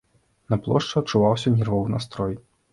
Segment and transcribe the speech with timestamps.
[0.53, 2.35] На плошчы адчуваўся нервовы настрой.